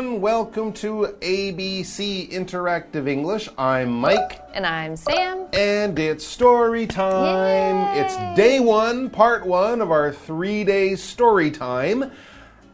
[0.00, 0.22] everyone.
[0.22, 3.50] Welcome to ABC Interactive English.
[3.58, 4.40] I'm Mike.
[4.54, 5.46] And I'm Sam.
[5.52, 7.76] And it's story time.
[7.94, 8.00] Yay.
[8.00, 12.10] It's day one, part one of our three day story time.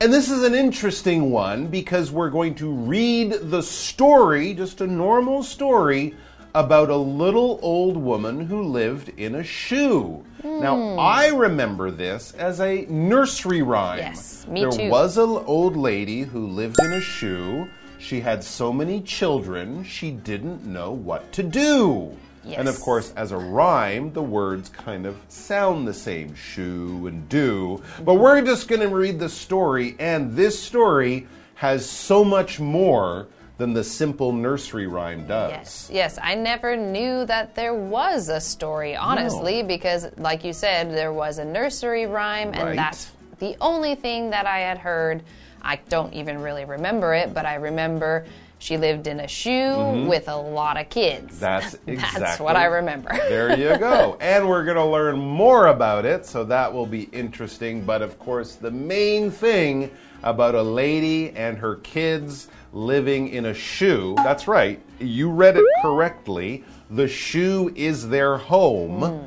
[0.00, 4.86] And this is an interesting one because we're going to read the story, just a
[4.86, 6.14] normal story,
[6.56, 10.24] about a little old woman who lived in a shoe.
[10.42, 10.98] Now, Hmm.
[10.98, 13.98] I remember this as a nursery rhyme.
[13.98, 14.88] Yes, me there too.
[14.88, 17.68] was an old lady who lived in a shoe.
[17.98, 22.16] She had so many children, she didn't know what to do.
[22.42, 22.58] Yes.
[22.60, 27.28] And of course, as a rhyme, the words kind of sound the same shoe and
[27.28, 27.82] do.
[28.02, 31.26] But we're just going to read the story, and this story
[31.56, 33.26] has so much more
[33.58, 35.50] than the simple nursery rhyme does.
[35.50, 36.18] Yes, yes.
[36.22, 41.38] I never knew that there was a story, honestly, because, like you said, there was
[41.38, 42.68] a nursery rhyme, Right.
[42.68, 45.22] and that's the only thing that I had heard.
[45.62, 48.26] I don't even really remember it, but I remember
[48.58, 50.06] she lived in a shoe mm-hmm.
[50.06, 51.38] with a lot of kids.
[51.38, 53.10] That's exactly That's what I remember.
[53.28, 54.16] there you go.
[54.20, 57.84] And we're going to learn more about it, so that will be interesting.
[57.84, 59.90] But of course, the main thing
[60.22, 62.48] about a lady and her kids
[62.86, 66.62] living in a shoe that's right, you read it correctly.
[66.90, 69.26] The shoe is their home.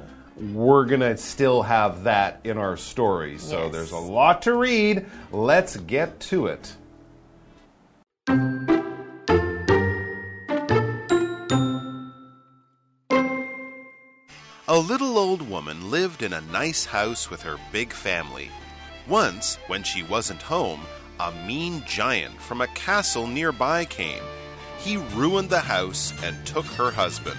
[0.53, 3.38] We're going to still have that in our story.
[3.39, 3.72] So Yes.
[3.73, 5.05] there's a lot to read.
[5.31, 6.75] Let's get to it.
[14.67, 18.52] A little old woman lived in a nice house with her big family.
[19.08, 20.81] Once, when she wasn't home,
[21.19, 24.23] a mean giant from a castle nearby came.
[24.77, 27.37] He ruined the house and took her husband.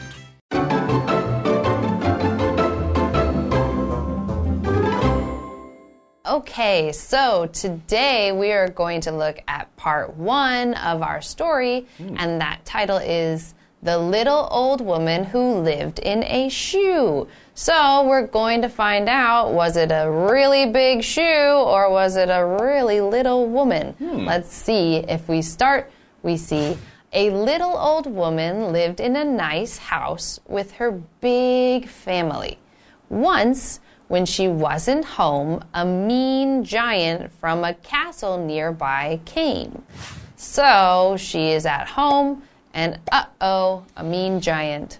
[6.26, 12.14] Okay, so today we are going to look at part one of our story, hmm.
[12.18, 17.26] and that title is The Little Old Woman Who Lived in a Shoe.
[17.54, 22.28] So we're going to find out was it a really big shoe or was it
[22.28, 23.94] a really little woman?
[23.94, 24.26] Hmm.
[24.26, 24.96] Let's see.
[24.96, 25.90] If we start,
[26.22, 26.76] we see
[27.14, 32.58] a little old woman lived in a nice house with her big family.
[33.08, 39.82] Once, when she wasn't home, a mean giant from a castle nearby came.
[40.36, 42.42] So she is at home,
[42.74, 44.98] and uh oh, a mean giant.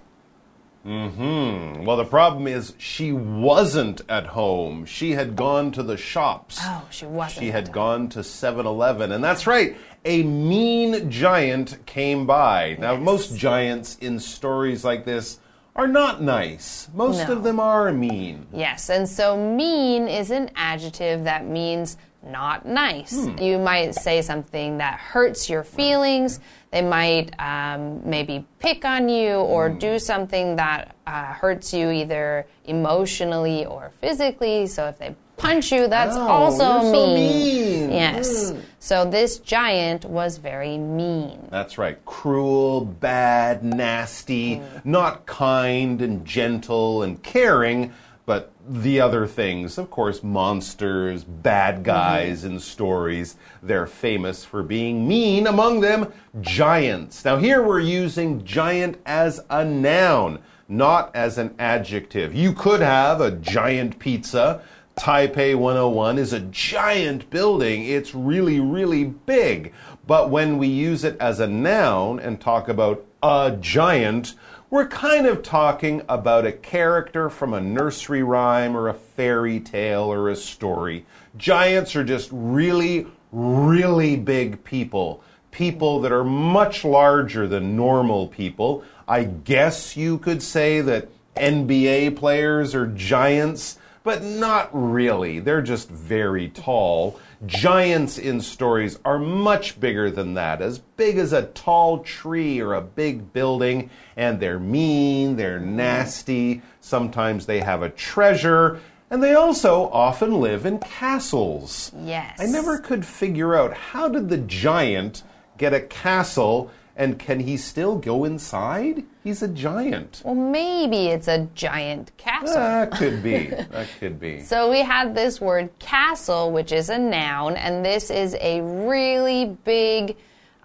[0.87, 1.85] Mm hmm.
[1.85, 4.87] Well, the problem is she wasn't at home.
[4.87, 6.59] She had gone to the shops.
[6.63, 7.41] Oh, she wasn't.
[7.45, 9.13] She had gone to 7 Eleven.
[9.13, 9.77] And that's right,
[10.07, 12.77] a mean giant came by.
[12.79, 13.03] Now, Yes.
[13.03, 15.39] most giants in stories like this
[15.77, 17.35] are not nice, most No.
[17.35, 18.47] of them are mean.
[18.53, 23.27] Yes, and so mean is an adjective that means not nice.
[23.41, 26.41] You might say something that hurts your feelings.
[26.71, 32.47] They might um, maybe pick on you or do something that uh, hurts you either
[32.65, 34.67] emotionally or physically.
[34.67, 37.91] So if they punch you, that's Oh, also you're so mean.
[37.91, 38.53] Yes.
[38.79, 41.49] So this giant was very mean.
[41.51, 42.03] That's right.
[42.05, 47.93] Cruel, bad, nasty, not kind and gentle and caring,
[48.31, 49.77] but the other things.
[49.77, 51.83] Of course, monsters, bad mm-hmm.
[51.83, 53.35] guys in stories.
[53.61, 57.25] They're famous for being mean, among them, giants.
[57.25, 62.33] Now, here we're using giant as a noun, not as an adjective.
[62.33, 64.63] You could have a giant pizza.
[64.97, 67.85] Taipei 101 is a giant building.
[67.85, 69.73] It's really, really big.
[70.07, 74.37] But when we use it as a noun and talk about a giant,
[74.71, 80.05] we're kind of talking about a character from a nursery rhyme or a fairy tale
[80.05, 81.05] or a story.
[81.37, 85.25] Giants are just really, really big people.
[85.51, 88.85] People that are much larger than normal people.
[89.09, 95.41] I guess you could say that NBA players are giants but not really.
[95.41, 97.19] They're just very tall.
[97.47, 102.75] Giants in stories are much bigger than that, as big as a tall tree or
[102.75, 106.63] a big building, and they're mean, they're nasty.
[106.81, 108.81] Sometimes they have a treasure,
[109.11, 111.93] and they also often live in castles.
[112.05, 112.39] Yes.
[112.39, 115.23] I never could figure out how did the giant
[115.59, 116.71] get a castle
[117.01, 119.05] and can he still go inside?
[119.25, 120.21] He's a giant.
[120.23, 122.57] Well, maybe it's a giant castle.
[122.57, 123.47] That could be.
[123.71, 124.43] That could be.
[124.43, 129.57] So we had this word castle, which is a noun, and this is a really
[129.65, 130.17] big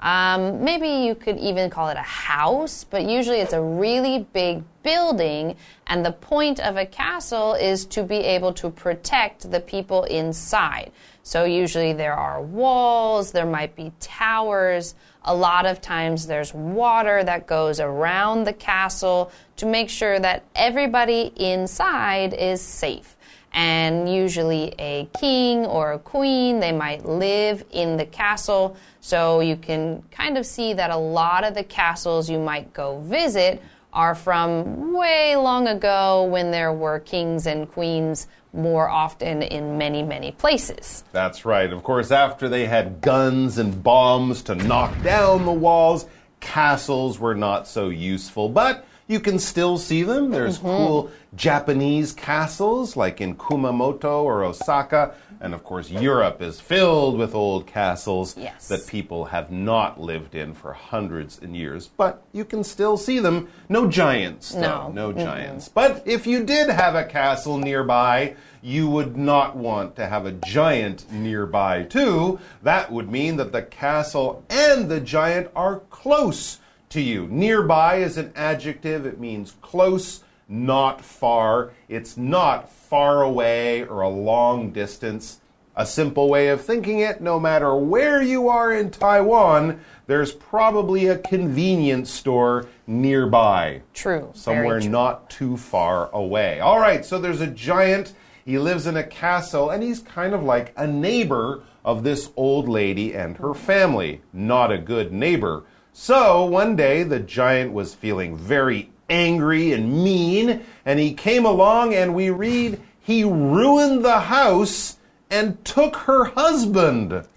[0.01, 4.63] Um, maybe you could even call it a house, but usually it's a really big
[4.83, 5.55] building,
[5.87, 10.91] and the point of a castle is to be able to protect the people inside.
[11.23, 14.93] So usually there are walls, there might be towers.
[15.25, 20.43] A lot of times there's water that goes around the castle to make sure that
[20.55, 23.15] everybody inside is safe.
[23.51, 28.77] And usually a king or a queen, they might live in the castle.
[29.01, 32.99] So you can kind of see that a lot of the castles you might go
[32.99, 33.61] visit
[33.95, 40.03] are from way long ago when there were kings and queens more often in many,
[40.03, 41.03] many places.
[41.11, 41.71] That's right.
[41.71, 46.05] Of course, after they had guns and bombs to knock down the walls,
[46.39, 48.49] castles were not so useful.
[48.49, 50.31] But you can still see them.
[50.31, 50.77] There's mm -hmm.
[50.77, 55.11] cool Japanese castles like in Kumamoto or Osaka.
[55.45, 58.67] And of course, Europe is filled with old castles yes.
[58.67, 61.91] that people have not lived in for hundreds and years.
[61.95, 63.49] But you can still see them.
[63.69, 64.89] No giants, though.
[64.89, 65.69] No, no giants.
[65.69, 65.93] Mm -hmm.
[65.93, 70.33] But if you did have a castle nearby, you would not want to have a
[70.47, 72.39] giant nearby, too.
[72.63, 76.57] That would mean that the castle and the giant are close
[76.89, 77.27] to you.
[77.29, 81.71] Nearby is an adjective, it means close, not far.
[81.87, 85.41] It's not far away or a long distance.
[85.77, 91.07] A simple way of thinking it no matter where you are in Taiwan, there's probably
[91.07, 93.81] a convenience store nearby.
[93.93, 94.29] True.
[94.33, 94.89] Somewhere true.
[94.89, 96.61] not too far away.
[96.61, 98.13] All right, so there's a giant.
[98.45, 102.69] He lives in a castle, and he's kind of like a neighbor of this old
[102.69, 104.21] lady and her family.
[104.31, 105.65] Not a good neighbor.
[105.91, 111.93] So one day the giant was feeling very angry and mean, and he came along,
[111.93, 114.97] and we read he ruined the house
[115.29, 117.27] and took her husband.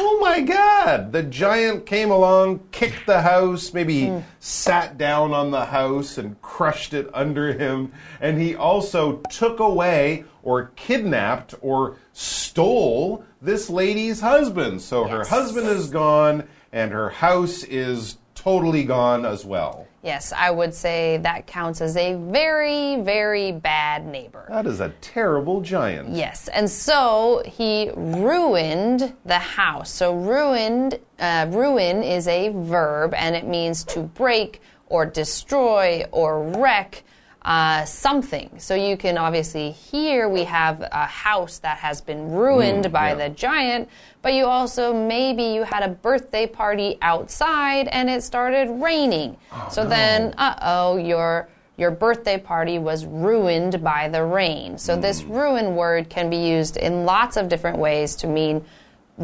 [0.00, 1.10] Oh my God!
[1.12, 4.22] The giant came along, kicked the house, maybe mm.
[4.38, 7.92] sat down on the house and crushed it under him.
[8.20, 14.82] And he also took away or kidnapped or stole this lady's husband.
[14.82, 15.12] So yes.
[15.12, 19.87] her husband is gone and her house is totally gone as well.
[20.02, 24.46] Yes, I would say that counts as a very, very bad neighbor.
[24.48, 26.10] That is a terrible giant.
[26.10, 29.90] Yes, and so he ruined the house.
[29.90, 36.42] So ruined, uh, ruin is a verb, and it means to break or destroy or
[36.42, 37.02] wreck
[37.48, 38.50] uh, something.
[38.58, 43.08] So you can obviously here we have a house that has been ruined mm, by
[43.08, 43.14] yeah.
[43.14, 43.88] the giant,
[44.20, 49.34] but you also maybe you had a birthday party outside and it started raining.
[49.50, 49.88] Oh, so no.
[49.88, 51.48] then, uh oh, your
[51.78, 54.76] your birthday party was ruined by the rain.
[54.76, 55.00] So mm.
[55.00, 58.62] this ruin word can be used in lots of different ways to mean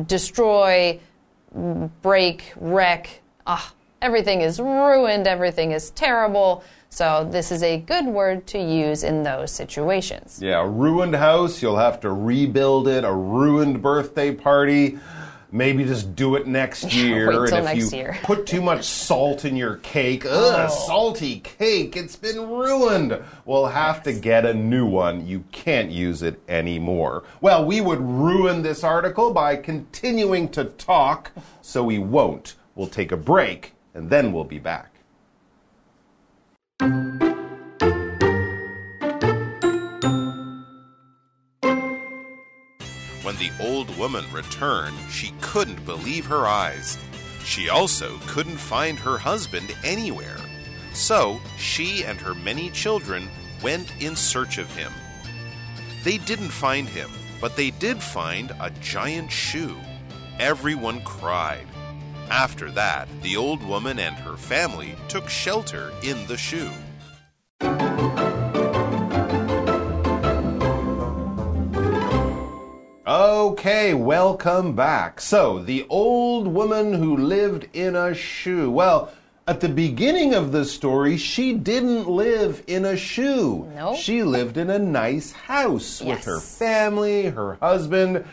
[0.06, 0.98] destroy,
[2.00, 3.20] break, wreck.
[3.46, 3.70] Ah,
[4.04, 6.62] everything is ruined, everything is terrible.
[6.90, 10.38] So this is a good word to use in those situations.
[10.42, 13.02] Yeah, a ruined house, you'll have to rebuild it.
[13.02, 14.98] A ruined birthday party,
[15.50, 17.28] maybe just do it next year.
[17.28, 18.18] Wait till and if next you year.
[18.22, 20.50] put too much salt in your cake, oh.
[20.50, 20.86] ugh, oh.
[20.86, 23.18] salty cake, it's been ruined.
[23.46, 24.04] We'll have yes.
[24.04, 25.26] to get a new one.
[25.26, 27.24] You can't use it anymore.
[27.40, 32.56] Well, we would ruin this article by continuing to talk, so we won't.
[32.76, 34.90] We'll take a break and then we'll be back.
[43.22, 46.98] When the old woman returned, she couldn't believe her eyes.
[47.44, 50.36] She also couldn't find her husband anywhere.
[50.92, 53.28] So she and her many children
[53.62, 54.92] went in search of him.
[56.04, 57.10] They didn't find him,
[57.40, 59.76] but they did find a giant shoe.
[60.38, 61.66] Everyone cried.
[62.30, 66.70] After that, the old woman and her family took shelter in the shoe.
[73.06, 75.20] Okay, welcome back.
[75.20, 78.70] So, the old woman who lived in a shoe.
[78.70, 79.12] Well,
[79.46, 83.70] at the beginning of the story, she didn't live in a shoe.
[83.74, 83.94] No.
[83.94, 86.08] She lived in a nice house yes.
[86.08, 88.24] with her family, her husband,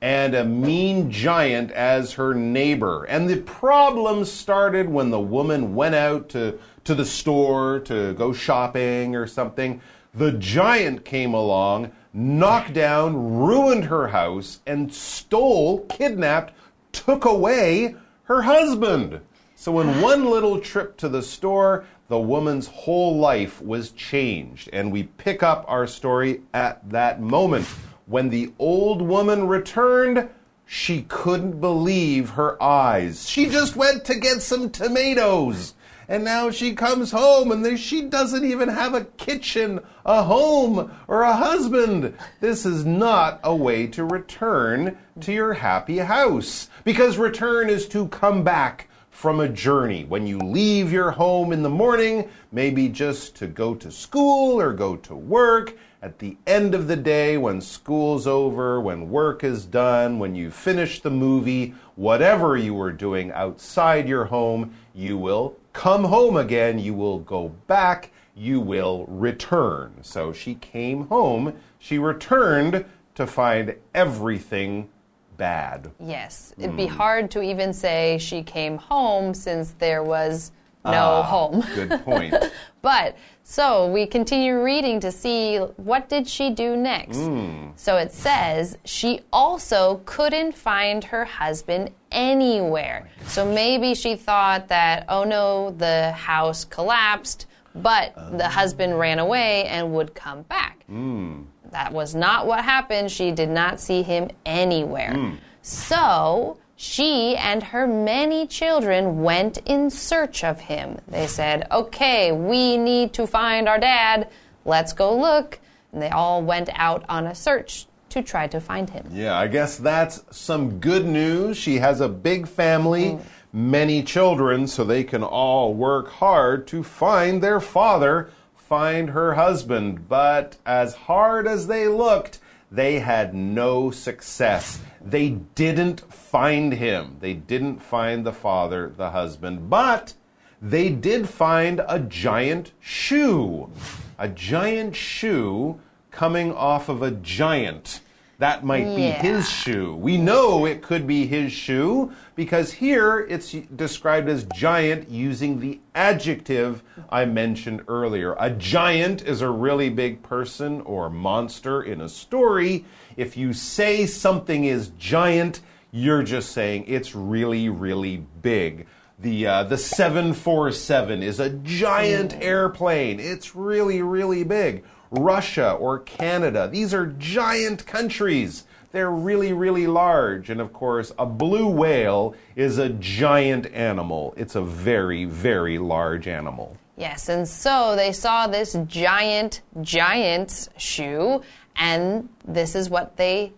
[0.00, 3.04] and a mean giant as her neighbor.
[3.04, 8.32] And the problem started when the woman went out to, to the store to go
[8.32, 9.80] shopping or something.
[10.14, 16.54] The giant came along, knocked down, ruined her house, and stole, kidnapped,
[16.92, 19.20] took away her husband.
[19.54, 24.70] So, in one little trip to the store, the woman's whole life was changed.
[24.72, 27.66] And we pick up our story at that moment.
[28.08, 30.30] When the old woman returned,
[30.64, 33.28] she couldn't believe her eyes.
[33.28, 35.74] She just went to get some tomatoes.
[36.08, 41.20] And now she comes home and she doesn't even have a kitchen, a home, or
[41.20, 42.14] a husband.
[42.40, 46.70] This is not a way to return to your happy house.
[46.84, 48.87] Because return is to come back
[49.18, 50.04] from a journey.
[50.04, 54.72] When you leave your home in the morning, maybe just to go to school or
[54.72, 59.64] go to work, at the end of the day, when school's over, when work is
[59.64, 65.56] done, when you finish the movie, whatever you were doing outside your home, you will
[65.72, 69.94] come home again, you will go back, you will return.
[70.02, 72.84] So she came home, she returned
[73.16, 74.90] to find everything
[75.38, 75.90] bad.
[75.98, 76.96] Yes, it'd be hmm.
[76.96, 80.52] hard to even say she came home since there was
[80.84, 81.64] no ah, home.
[81.74, 82.34] Good point.
[82.82, 87.16] But so we continue reading to see what did she do next.
[87.16, 87.70] Hmm.
[87.76, 93.08] So it says she also couldn't find her husband anywhere.
[93.20, 98.50] Oh so maybe she thought that oh no, the house collapsed, but the oh.
[98.50, 100.84] husband ran away and would come back.
[100.86, 101.42] Hmm.
[101.70, 103.10] That was not what happened.
[103.10, 105.14] She did not see him anywhere.
[105.14, 105.34] Hmm.
[105.62, 110.98] So she and her many children went in search of him.
[111.08, 114.28] They said, Okay, we need to find our dad.
[114.64, 115.58] Let's go look.
[115.92, 119.08] And they all went out on a search to try to find him.
[119.12, 121.56] Yeah, I guess that's some good news.
[121.56, 123.70] She has a big family, hmm.
[123.70, 128.30] many children, so they can all work hard to find their father,
[128.68, 130.08] find her husband.
[130.08, 132.38] But as hard as they looked,
[132.70, 134.78] they had no success.
[135.00, 137.16] They didn't find him.
[137.20, 140.12] They didn't find the father, the husband, but
[140.60, 143.70] they did find a giant shoe.
[144.18, 148.00] A giant shoe coming off of a giant.
[148.38, 149.20] That might be Yeah.
[149.20, 149.96] his shoe.
[149.96, 155.80] We know it could be his shoe because here it's described as giant using the
[155.92, 158.36] adjective I mentioned earlier.
[158.38, 162.84] A giant is a really big person or monster in a story.
[163.16, 168.86] If you say something is giant, you're just saying it's really, really big.
[169.18, 173.18] The uh, the 747 is a giant airplane.
[173.18, 174.84] It's really, really big.
[175.10, 178.64] Russia or Canada, these are giant countries.
[178.92, 180.50] They're really, really large.
[180.50, 184.34] And of course, a blue whale is a giant animal.
[184.36, 186.76] It's a very, very large animal.
[186.96, 191.42] Yes, and so they saw this giant, giant shoe,
[191.76, 193.52] and this is what they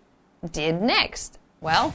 [0.53, 1.39] did next.
[1.61, 1.95] Well,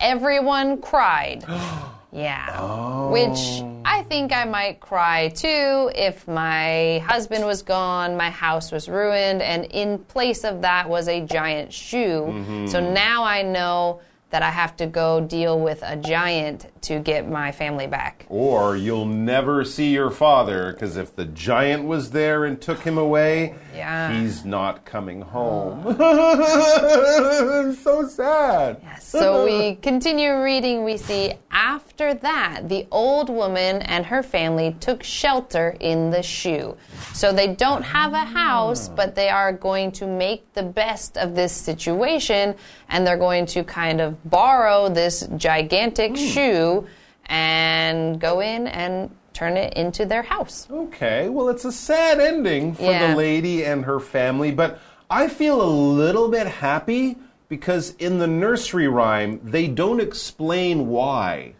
[0.00, 1.44] everyone cried.
[2.16, 3.10] Yeah.
[3.10, 3.82] Which oh.
[3.84, 9.42] I think I might cry too if my husband was gone, my house was ruined,
[9.42, 12.22] and in place of that was a giant shoe.
[12.26, 12.66] Mm-hmm.
[12.68, 14.00] So now I know
[14.36, 18.26] that I have to go deal with a giant to get my family back.
[18.28, 22.98] Or you'll never see your father because if the giant was there and took him
[22.98, 24.12] away, Yeah.
[24.12, 25.84] he's not coming home.
[25.98, 27.74] Oh.
[27.82, 28.82] so sad.
[29.00, 30.84] So we continue reading.
[30.84, 36.76] We see after that, the old woman and her family took shelter in the shoe.
[37.12, 41.34] So they don't have a house, but they are going to make the best of
[41.34, 42.54] this situation
[42.88, 46.16] and they're going to kind of borrow this gigantic hmm.
[46.16, 46.86] shoe
[47.26, 50.66] and go in and turn it into their house.
[50.70, 53.10] Okay, well, it's a sad ending for Yeah.
[53.10, 54.78] the lady and her family, but
[55.10, 57.16] I feel a little bit happy
[57.48, 61.54] because in the nursery rhyme, they don't explain why.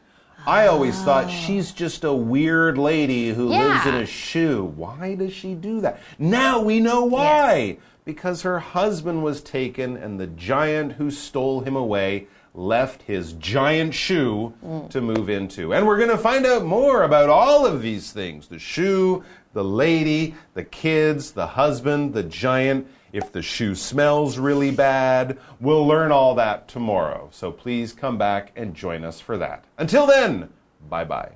[0.47, 4.62] I always thought she's just a weird lady who lives in a shoe.
[4.65, 6.00] Why does she do that?
[6.21, 7.79] Now we know why.
[8.05, 13.93] Because her husband was taken and the giant who stole him away left his giant
[13.93, 14.88] shoe mm.
[14.91, 15.75] to move into.
[15.75, 19.65] And we're going to find out more about all of these things the shoe, the
[19.65, 22.87] lady, the kids, the husband, the giant.
[23.13, 27.29] If the shoe smells really bad, we'll learn all that tomorrow.
[27.33, 29.65] So please come back and join us for that.
[29.79, 30.51] Until then,
[30.89, 31.33] bye bye.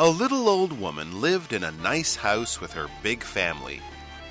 [0.00, 3.80] A little old woman lived in a nice house with her big family.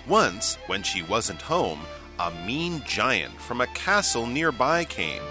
[0.07, 1.81] Once, when she wasn't home,
[2.19, 5.21] a mean giant from a castle nearby came.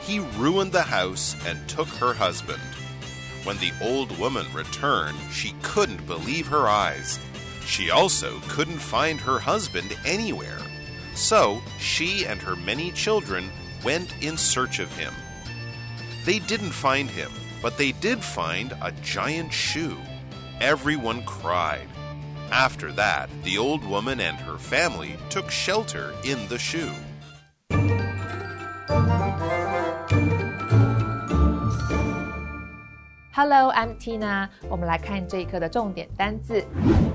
[0.00, 2.62] He ruined the house and took her husband.
[3.44, 7.18] When the old woman returned, she couldn't believe her eyes.
[7.66, 10.58] She also couldn't find her husband anywhere.
[11.14, 13.50] So she and her many children
[13.84, 15.14] went in search of him.
[16.24, 17.30] They didn't find him,
[17.62, 19.96] but they did find a giant shoe.
[20.60, 21.88] Everyone cried.
[22.50, 26.92] After that, the old woman and her family took shelter in the shoe.
[33.39, 34.47] Hello, I'm Tina。
[34.69, 36.63] 我们来看这一课的重点单字。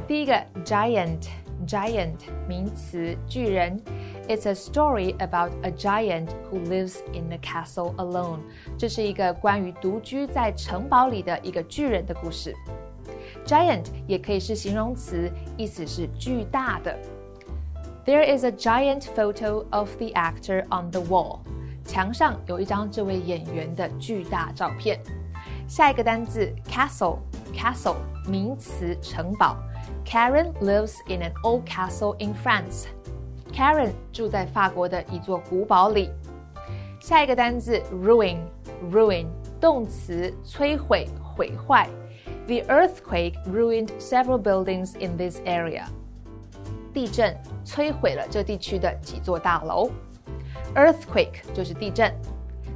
[0.07, 3.81] 第一个，giant，giant 名词，巨人。
[4.29, 8.41] It's a story about a giant who lives in a castle alone。
[8.79, 12.55] 这是一个关于独居在城堡里的一个巨人的故事。
[13.47, 16.97] Giant 也可以是形容词，意思是巨大的。
[18.05, 21.41] There is a giant photo of the actor on the wall。
[21.85, 25.01] 墙上有一张这位演员的巨大照片。
[25.69, 29.57] 下一个单字 castle，castle 名词城堡。
[30.05, 32.87] Karen lives in an old castle in France.
[33.53, 36.11] Karen 住在法国的一座古堡里。
[37.01, 39.27] 下一个单字 ruin，ruin
[39.61, 41.89] 动词摧毁、毁坏。
[42.47, 45.85] The earthquake ruined several buildings in this area.
[46.93, 49.91] 地震摧毁了这地区的几座大楼。
[50.75, 52.13] Earthquake 就是地震。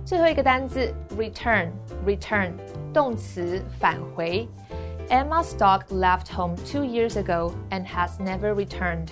[0.10, 2.54] 最后一个单字 return，return
[2.92, 4.50] 动词返回。
[5.08, 9.10] Emma's dog left home two years ago and has never returned.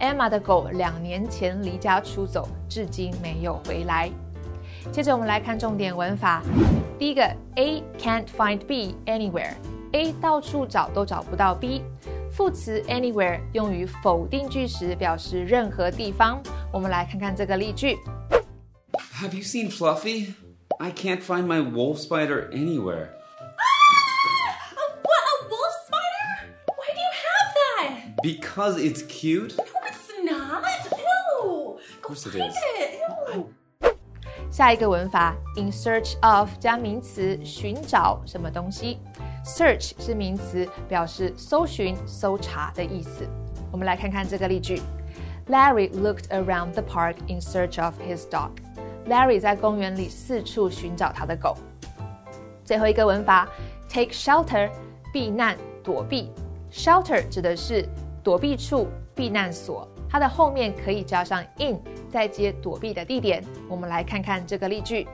[0.00, 4.10] Emma 的狗两年前离家出走，至今没有回来。
[4.90, 6.42] 接着我们来看重点文法。
[6.98, 7.22] 第一个
[7.56, 9.52] ，A can't find B anywhere。
[9.92, 11.82] A 到处找都找不到 B。
[12.32, 16.40] 副词 anywhere 用于否定句时，表示任何地方。
[16.72, 17.98] 我们来看看这个例句。
[19.23, 20.35] Have you seen Fluffy?
[20.79, 23.09] I can't find my wolf spider anywhere.
[25.03, 26.53] What, a wolf spider?
[26.67, 28.21] Why do you have that?
[28.23, 29.57] Because it's cute?
[29.57, 30.63] No, it's not.
[31.41, 31.79] Ew.
[31.79, 32.57] Of course it find is.
[32.77, 33.35] It.
[33.35, 33.53] Ew.
[34.51, 38.99] 下一个文法，in search of 加名词，寻找什么东西。
[39.45, 43.27] search 是名词，表示搜寻、搜查的意思。
[43.71, 44.81] 我们来看看这个例句：
[45.47, 48.51] Larry looked around the park in search of his dog.
[49.08, 51.56] Larry 在公园里四处寻找他的狗。
[52.64, 53.48] 最后一个文法
[53.88, 54.70] ，take shelter，
[55.12, 56.30] 避难、躲避。
[56.72, 57.86] shelter 指的是
[58.22, 61.78] 躲避处、避难所，它的后面可以加上 in，
[62.10, 63.44] 再接躲避的地点。
[63.68, 65.06] 我们来看看这个例句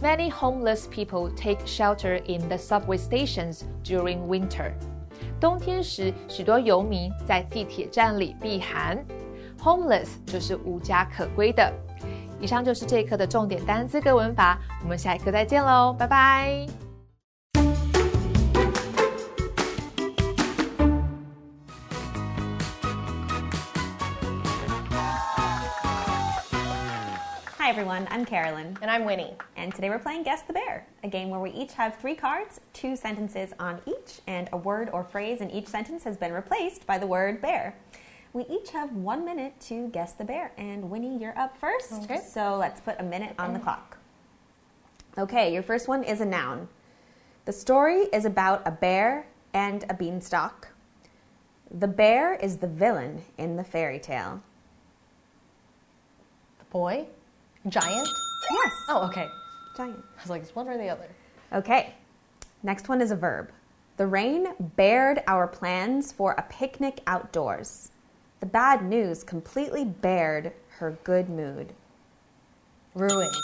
[0.00, 4.72] ：Many homeless people take shelter in the subway stations during winter.
[5.40, 9.02] 冬天时，许多游民在地铁站里避寒。
[9.60, 11.72] Homeless 就是无家可归的。
[12.39, 16.67] 以上就是这一课的重点单词跟文法，我们下一课再见喽，拜拜。
[27.57, 29.35] Hi everyone, I'm Carolyn, And I'm Winnie.
[29.55, 32.59] and today we're playing Guess the Bear, a game where we each have three cards,
[32.73, 36.85] two sentences on each, and a word or phrase in each sentence has been replaced
[36.85, 37.73] by the word bear.
[38.32, 41.92] We each have one minute to guess the bear, and Winnie, you're up first.
[42.04, 42.20] Okay.
[42.20, 43.98] So let's put a minute on the um, clock.
[45.16, 46.68] Okay, your first one is a noun.
[47.46, 50.68] The story is about a bear and a beanstalk.
[51.70, 54.42] The bear is the villain in the fairy tale.
[56.58, 57.06] The boy?
[57.68, 58.08] Giant?
[58.50, 58.72] Yes.
[58.88, 59.26] Oh, okay.
[59.76, 59.98] Giant.
[60.18, 61.08] I was like, it's one or the other.
[61.52, 61.94] Okay.
[62.62, 63.50] Next one is a verb.
[63.96, 67.90] The rain bared our plans for a picnic outdoors.
[68.40, 71.72] The bad news completely bared her good mood.
[72.94, 73.34] Ruined.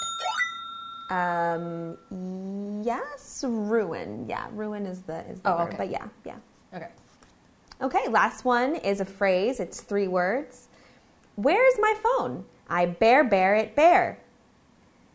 [1.11, 1.99] Um,
[2.85, 4.27] yes, ruin.
[4.29, 5.69] Yeah, ruin is the is the Oh, verb.
[5.69, 5.77] okay.
[5.77, 6.37] But yeah, yeah.
[6.73, 6.89] Okay.
[7.83, 9.61] Okay, last one is a phrase.
[9.61, 10.69] It's three words.
[11.37, 12.45] Where's my phone?
[12.71, 14.19] I bear bear it bear.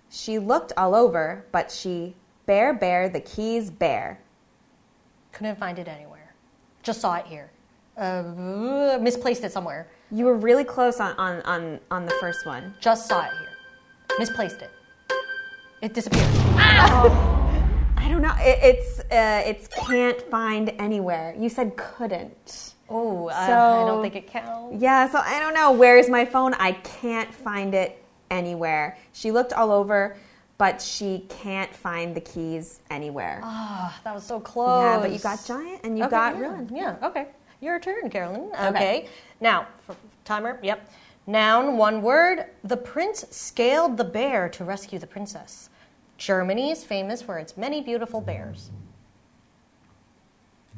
[0.09, 2.15] She looked all over, but she
[2.45, 4.19] bear bear the keys bear.
[5.31, 6.33] Couldn't find it anywhere.
[6.83, 7.49] Just saw it here.
[7.99, 9.87] Uh, misplaced it somewhere.
[10.09, 12.73] You were really close on, on, on, on the first one.
[12.79, 13.49] Just saw it here.
[14.17, 14.71] Misplaced it.
[15.81, 16.25] It disappeared.
[16.55, 18.33] I don't know.
[18.39, 21.35] It, it's uh, it's can't find anywhere.
[21.37, 22.73] You said couldn't.
[22.89, 24.81] Oh, I, I don't think it counts.
[24.81, 25.71] Yeah, so I don't know.
[25.71, 26.53] Where's my phone?
[26.55, 28.97] I can't find it anywhere.
[29.13, 30.17] She looked all over,
[30.57, 33.41] but she can't find the keys anywhere.
[33.43, 34.83] Ah, that was so close.
[34.83, 36.71] yeah, but you got giant and you Okay, got yeah, ruined.
[36.71, 37.27] Yeah, okay.
[37.61, 38.51] Your turn, Carolyn.
[38.53, 38.69] Okay.
[38.69, 39.09] Okay.
[39.41, 40.89] Now, for timer, yep.
[41.27, 42.45] Noun, one word.
[42.63, 45.69] The prince scaled the bear to rescue the princess.
[46.17, 48.71] Germany is famous for its many beautiful bears.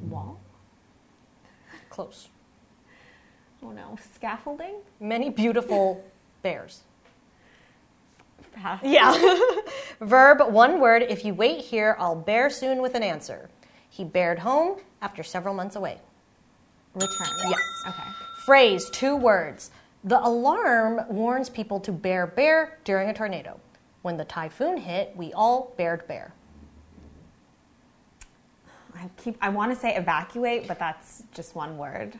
[0.02, 0.40] Wall?
[1.90, 2.30] Close.
[3.64, 4.76] Oh no, scaffolding?
[5.00, 6.04] Many beautiful
[6.42, 6.82] bears.
[8.54, 8.82] Pass.
[8.84, 9.16] Yeah.
[10.02, 11.04] Verb, one word.
[11.04, 13.50] If you wait here, I'll bear soon with an answer.
[13.90, 16.00] He bared home after several months away.
[16.96, 17.28] Return.
[17.50, 17.60] Yes.
[17.88, 18.04] Okay.
[18.46, 19.72] Phrase, two words.
[20.04, 23.60] The alarm warns people to bear bear during a tornado.
[24.02, 26.34] When the typhoon hit, we all bared bear.
[28.96, 29.38] I keep.
[29.42, 32.18] I want to say evacuate, but that's just one word.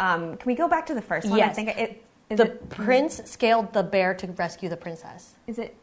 [0.00, 1.34] Um, can we go back to the first one?
[1.40, 1.56] I Yes.
[1.56, 2.02] think it.
[2.30, 5.34] Is the it, prince scaled the bear to rescue the princess.
[5.46, 5.76] is it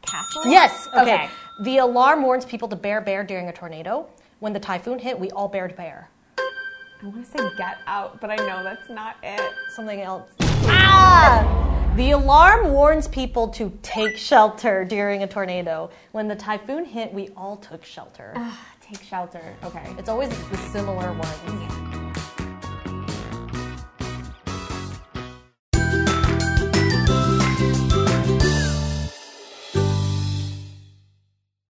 [0.00, 0.46] castle?
[0.46, 0.88] Yes.
[0.94, 1.00] Okay.
[1.14, 1.30] Okay.
[1.64, 4.06] The alarm warns people to bear bear during a tornado.
[4.40, 6.08] When the typhoon hit, we all bared bear.
[7.02, 9.52] I want to say get out, but I know that's not it.
[9.74, 10.30] Something else.
[10.40, 11.92] Ah!
[11.96, 15.90] The alarm warns people to take shelter during a tornado.
[16.12, 18.34] When the typhoon hit, we all took shelter.
[18.80, 19.42] Take shelter.
[19.64, 19.92] Okay.
[19.98, 21.91] It's always the similar ones.